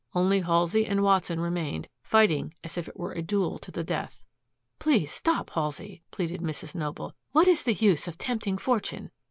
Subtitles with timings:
[0.15, 4.25] Only Halsey and Watson remained, fighting as if it were a duel to the death.
[4.79, 6.73] "Please stop, Halsey," pleaded Mrs.
[6.73, 7.13] Noble.
[7.33, 9.11] "What is the use of tempting fortune?"